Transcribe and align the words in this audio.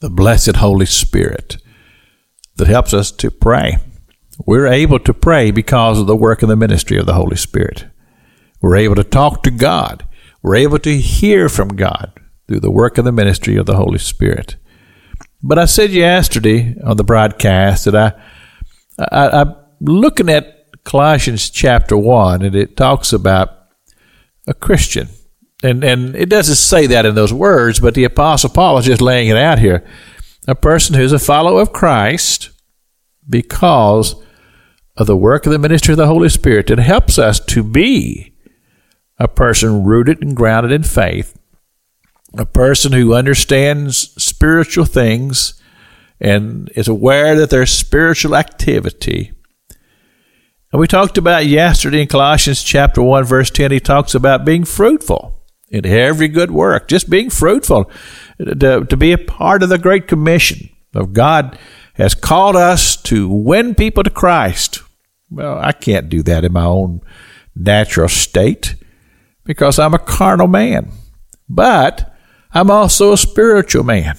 the 0.00 0.10
blessed 0.10 0.56
Holy 0.56 0.86
Spirit 0.86 1.56
that 2.56 2.68
helps 2.68 2.92
us 2.92 3.10
to 3.12 3.30
pray. 3.30 3.78
We're 4.46 4.66
able 4.66 4.98
to 5.00 5.14
pray 5.14 5.50
because 5.50 5.98
of 5.98 6.06
the 6.06 6.16
work 6.16 6.42
and 6.42 6.50
the 6.50 6.56
ministry 6.56 6.98
of 6.98 7.06
the 7.06 7.14
Holy 7.14 7.36
Spirit. 7.36 7.86
We're 8.60 8.76
able 8.76 8.96
to 8.96 9.04
talk 9.04 9.42
to 9.44 9.50
God. 9.50 10.06
We're 10.42 10.56
able 10.56 10.78
to 10.80 10.96
hear 10.96 11.48
from 11.48 11.76
God 11.76 12.12
through 12.46 12.60
the 12.60 12.70
work 12.70 12.98
and 12.98 13.06
the 13.06 13.12
ministry 13.12 13.56
of 13.56 13.66
the 13.66 13.76
Holy 13.76 13.98
Spirit. 13.98 14.56
But 15.42 15.58
I 15.58 15.64
said 15.64 15.90
yesterday 15.90 16.76
on 16.84 16.96
the 16.96 17.04
broadcast 17.04 17.84
that 17.86 17.96
I, 17.96 18.12
I, 18.98 19.40
I'm 19.40 19.54
looking 19.80 20.28
at 20.28 20.84
Colossians 20.84 21.50
chapter 21.50 21.96
1, 21.96 22.42
and 22.42 22.54
it 22.54 22.76
talks 22.76 23.12
about 23.12 23.50
a 24.46 24.54
Christian. 24.54 25.08
And, 25.66 25.82
and 25.82 26.14
it 26.14 26.28
doesn't 26.28 26.54
say 26.54 26.86
that 26.86 27.04
in 27.04 27.16
those 27.16 27.32
words, 27.32 27.80
but 27.80 27.94
the 27.94 28.04
Apostle 28.04 28.50
Paul 28.50 28.78
is 28.78 28.86
just 28.86 29.02
laying 29.02 29.28
it 29.28 29.36
out 29.36 29.58
here. 29.58 29.84
A 30.46 30.54
person 30.54 30.94
who's 30.94 31.12
a 31.12 31.18
follower 31.18 31.60
of 31.60 31.72
Christ 31.72 32.50
because 33.28 34.14
of 34.96 35.08
the 35.08 35.16
work 35.16 35.44
of 35.44 35.52
the 35.52 35.58
ministry 35.58 35.92
of 35.92 35.98
the 35.98 36.06
Holy 36.06 36.28
Spirit 36.28 36.68
that 36.68 36.78
helps 36.78 37.18
us 37.18 37.40
to 37.40 37.64
be 37.64 38.32
a 39.18 39.26
person 39.26 39.84
rooted 39.84 40.22
and 40.22 40.36
grounded 40.36 40.70
in 40.70 40.84
faith, 40.84 41.36
a 42.38 42.46
person 42.46 42.92
who 42.92 43.14
understands 43.14 44.14
spiritual 44.22 44.84
things 44.84 45.60
and 46.20 46.70
is 46.76 46.86
aware 46.86 47.34
that 47.34 47.50
there's 47.50 47.72
spiritual 47.72 48.36
activity. 48.36 49.32
And 50.70 50.80
we 50.80 50.86
talked 50.86 51.18
about 51.18 51.46
yesterday 51.46 52.02
in 52.02 52.08
Colossians 52.08 52.62
chapter 52.62 53.02
1 53.02 53.24
verse 53.24 53.50
10 53.50 53.72
he 53.72 53.80
talks 53.80 54.14
about 54.14 54.44
being 54.44 54.64
fruitful 54.64 55.35
in 55.70 55.84
every 55.84 56.28
good 56.28 56.50
work, 56.50 56.88
just 56.88 57.10
being 57.10 57.30
fruitful 57.30 57.90
to, 58.38 58.84
to 58.84 58.96
be 58.96 59.12
a 59.12 59.18
part 59.18 59.62
of 59.62 59.68
the 59.68 59.78
great 59.78 60.06
commission 60.06 60.68
of 60.94 61.12
God 61.12 61.58
has 61.94 62.14
called 62.14 62.56
us 62.56 62.96
to 63.02 63.28
win 63.28 63.74
people 63.74 64.02
to 64.02 64.10
Christ. 64.10 64.82
Well, 65.30 65.58
I 65.58 65.72
can't 65.72 66.08
do 66.08 66.22
that 66.24 66.44
in 66.44 66.52
my 66.52 66.64
own 66.64 67.00
natural 67.54 68.08
state 68.08 68.76
because 69.44 69.78
I'm 69.78 69.94
a 69.94 69.98
carnal 69.98 70.46
man. 70.46 70.90
But 71.48 72.14
I'm 72.52 72.70
also 72.70 73.12
a 73.12 73.18
spiritual 73.18 73.84
man. 73.84 74.16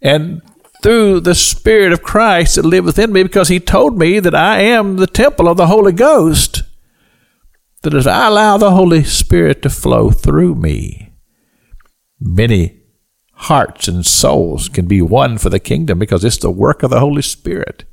And 0.00 0.42
through 0.82 1.20
the 1.20 1.34
Spirit 1.34 1.92
of 1.92 2.02
Christ 2.02 2.56
that 2.56 2.64
lives 2.64 2.86
within 2.86 3.12
me, 3.12 3.22
because 3.22 3.48
He 3.48 3.58
told 3.58 3.98
me 3.98 4.20
that 4.20 4.34
I 4.34 4.60
am 4.60 4.96
the 4.96 5.06
temple 5.06 5.48
of 5.48 5.56
the 5.56 5.66
Holy 5.66 5.92
Ghost, 5.92 6.62
that 7.86 7.94
as 7.94 8.06
I 8.08 8.26
allow 8.26 8.56
the 8.56 8.72
Holy 8.72 9.04
Spirit 9.04 9.62
to 9.62 9.70
flow 9.70 10.10
through 10.10 10.56
me, 10.56 11.12
many 12.18 12.80
hearts 13.32 13.86
and 13.86 14.04
souls 14.04 14.68
can 14.68 14.86
be 14.86 15.00
won 15.00 15.38
for 15.38 15.50
the 15.50 15.60
kingdom 15.60 16.00
because 16.00 16.24
it's 16.24 16.38
the 16.38 16.50
work 16.50 16.82
of 16.82 16.90
the 16.90 16.98
Holy 16.98 17.22
Spirit. 17.22 17.84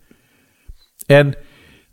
And 1.08 1.38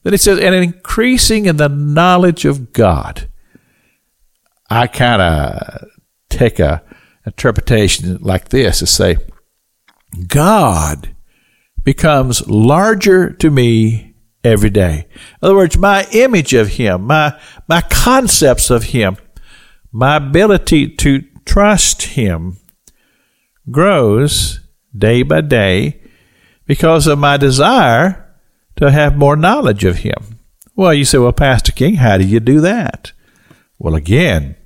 then 0.03 0.15
it 0.15 0.21
says, 0.23 0.39
and 0.39 0.55
increasing 0.55 1.45
in 1.45 1.59
the 1.59 1.69
knowledge 1.69 2.47
of 2.47 2.73
God. 2.73 3.29
I 4.71 4.87
kind 4.87 5.21
of 5.21 5.85
take 6.31 6.59
a 6.59 6.83
interpretation 7.27 8.17
like 8.23 8.49
this 8.49 8.79
to 8.79 8.87
say, 8.87 9.19
God 10.27 11.15
becomes 11.85 12.49
larger 12.49 13.31
to 13.31 13.51
me 13.51 14.10
every 14.43 14.71
day. 14.71 15.07
In 15.43 15.47
other 15.47 15.57
words, 15.57 15.77
my 15.77 16.07
image 16.13 16.55
of 16.55 16.69
Him, 16.69 17.03
my, 17.07 17.39
my 17.69 17.81
concepts 17.83 18.71
of 18.71 18.85
Him, 18.85 19.17
my 19.93 20.17
ability 20.17 20.89
to 20.97 21.23
trust 21.45 22.03
Him 22.03 22.59
grows 23.71 24.61
day 24.97 25.23
by 25.23 25.41
day 25.41 26.01
because 26.67 27.07
of 27.07 27.19
my 27.19 27.37
desire 27.37 28.27
to 28.77 28.91
have 28.91 29.17
more 29.17 29.37
knowledge 29.37 29.85
of 29.85 29.99
Him. 29.99 30.39
Well, 30.75 30.95
you 30.95 31.05
say, 31.05 31.19
well, 31.19 31.33
Pastor 31.33 31.73
King, 31.73 31.97
how 31.97 32.17
do 32.17 32.25
you 32.25 32.41
do 32.41 32.61
that? 32.61 33.13
Well, 33.79 33.95
again, 33.95 34.57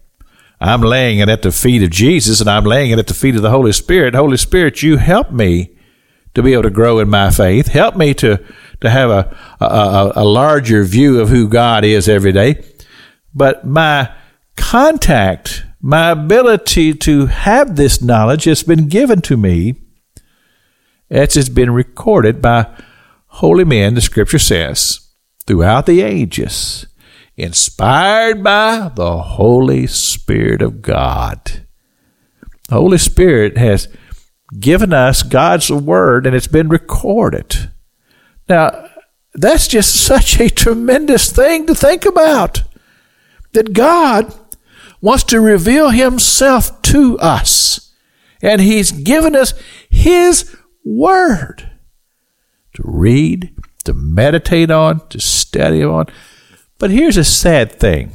I'm 0.61 0.81
laying 0.81 1.19
it 1.19 1.29
at 1.29 1.43
the 1.43 1.53
feet 1.53 1.83
of 1.83 1.91
Jesus 1.91 2.41
and 2.41 2.49
I'm 2.49 2.65
laying 2.65 2.91
it 2.91 2.99
at 2.99 3.06
the 3.06 3.15
feet 3.15 3.37
of 3.37 3.43
the 3.43 3.51
Holy 3.51 3.73
Spirit. 3.73 4.15
Holy 4.15 4.37
Spirit, 4.37 4.83
you 4.83 4.97
help 4.97 5.31
me 5.31 5.77
to 6.34 6.43
be 6.43 6.53
able 6.53 6.65
to 6.65 6.71
grow 6.71 6.99
in 6.99 7.09
my 7.09 7.31
faith. 7.31 7.69
Help 7.69 7.97
me 7.97 8.15
to, 8.15 8.45
to 8.81 8.91
have 8.91 9.11
a, 9.11 9.37
a, 9.61 10.12
a 10.17 10.25
larger 10.25 10.84
view 10.84 11.21
of 11.21 11.28
who 11.28 11.49
God 11.49 11.84
is 11.84 12.09
every 12.09 12.33
day. 12.33 12.65
But 13.34 13.67
my 13.67 14.15
contact 14.56 15.65
my 15.81 16.11
ability 16.11 16.94
to 16.94 17.27
have 17.27 17.77
this 17.77 18.00
knowledge 18.00 18.44
has 18.44 18.62
been 18.62 18.89
given 18.89 19.21
to 19.21 19.37
me 19.37 19.75
it's 21.11 21.49
been 21.49 21.71
recorded 21.71 22.41
by 22.41 22.67
holy 23.27 23.65
men, 23.65 23.94
the 23.94 24.00
scripture 24.00 24.39
says, 24.39 25.11
throughout 25.47 25.87
the 25.87 26.00
ages, 26.00 26.87
inspired 27.37 28.43
by 28.43 28.91
the 28.94 29.19
Holy 29.19 29.87
Spirit 29.87 30.62
of 30.62 30.83
God. 30.83 31.67
The 32.69 32.77
Holy 32.77 32.99
Spirit 32.99 33.59
has 33.59 33.89
given 34.59 34.93
us 34.93 35.23
God's 35.23 35.71
word 35.71 36.27
and 36.27 36.35
it's 36.35 36.47
been 36.47 36.69
recorded. 36.69 37.71
Now, 38.49 38.89
that's 39.35 39.67
just 39.69 39.95
such 40.07 40.41
a 40.41 40.49
tremendous 40.49 41.31
thing 41.31 41.67
to 41.67 41.75
think 41.75 42.05
about. 42.05 42.63
That 43.53 43.73
God 43.73 44.35
wants 45.01 45.25
to 45.25 45.41
reveal 45.41 45.91
himself 45.91 46.83
to 46.83 47.19
us. 47.19 47.93
And 48.43 48.61
he's 48.61 48.91
given 48.91 49.37
us 49.37 49.55
his 49.89 50.57
word 50.85 51.71
to 52.75 52.83
read, 52.85 53.55
to 53.85 53.95
meditate 53.95 54.71
on, 54.71 55.07
to 55.09 55.21
study 55.21 55.85
on. 55.85 56.07
But 56.79 56.91
here's 56.91 57.17
a 57.17 57.25
sad 57.25 57.73
thing. 57.73 58.13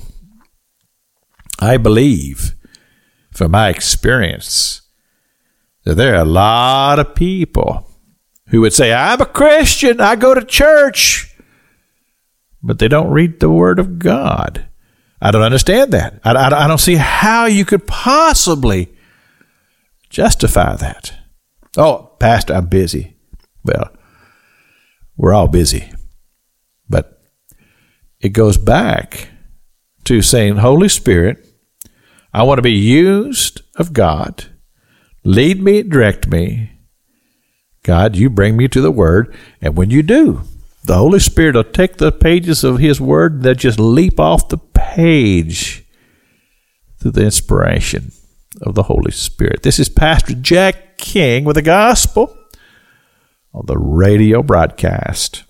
I 1.59 1.77
believe, 1.77 2.53
from 3.31 3.51
my 3.51 3.69
experience, 3.69 4.81
that 5.89 5.95
there 5.95 6.13
are 6.13 6.21
a 6.21 6.25
lot 6.25 6.99
of 6.99 7.15
people 7.15 7.89
who 8.49 8.61
would 8.61 8.73
say, 8.73 8.93
I'm 8.93 9.19
a 9.19 9.25
Christian, 9.25 9.99
I 9.99 10.15
go 10.15 10.35
to 10.35 10.45
church, 10.45 11.35
but 12.61 12.77
they 12.77 12.87
don't 12.87 13.09
read 13.09 13.39
the 13.39 13.49
Word 13.49 13.79
of 13.79 13.97
God. 13.97 14.67
I 15.19 15.31
don't 15.31 15.41
understand 15.41 15.91
that. 15.93 16.19
I, 16.23 16.33
I, 16.33 16.65
I 16.65 16.67
don't 16.67 16.77
see 16.77 16.95
how 16.95 17.45
you 17.45 17.65
could 17.65 17.87
possibly 17.87 18.89
justify 20.11 20.75
that. 20.75 21.11
Oh, 21.75 22.15
Pastor, 22.19 22.53
I'm 22.53 22.67
busy. 22.67 23.15
Well, 23.63 23.91
we're 25.17 25.33
all 25.33 25.47
busy. 25.47 25.91
But 26.87 27.19
it 28.19 28.29
goes 28.29 28.57
back 28.57 29.29
to 30.03 30.21
saying, 30.21 30.57
Holy 30.57 30.89
Spirit, 30.89 31.43
I 32.31 32.43
want 32.43 32.59
to 32.59 32.63
be 32.63 32.73
used 32.73 33.63
of 33.75 33.91
God. 33.91 34.45
Lead 35.23 35.61
me, 35.61 35.83
direct 35.83 36.27
me. 36.27 36.71
God, 37.83 38.15
you 38.15 38.29
bring 38.29 38.55
me 38.57 38.67
to 38.67 38.81
the 38.81 38.91
Word. 38.91 39.35
And 39.61 39.75
when 39.75 39.89
you 39.89 40.03
do, 40.03 40.43
the 40.83 40.95
Holy 40.95 41.19
Spirit 41.19 41.55
will 41.55 41.63
take 41.63 41.97
the 41.97 42.11
pages 42.11 42.63
of 42.63 42.79
His 42.79 43.01
Word 43.01 43.43
that 43.43 43.57
just 43.57 43.79
leap 43.79 44.19
off 44.19 44.49
the 44.49 44.57
page 44.57 45.85
through 46.99 47.11
the 47.11 47.23
inspiration 47.23 48.11
of 48.61 48.75
the 48.75 48.83
Holy 48.83 49.11
Spirit. 49.11 49.63
This 49.63 49.79
is 49.79 49.89
Pastor 49.89 50.35
Jack 50.35 50.97
King 50.97 51.45
with 51.45 51.55
the 51.55 51.61
gospel 51.61 52.35
on 53.53 53.65
the 53.65 53.77
radio 53.77 54.43
broadcast. 54.43 55.43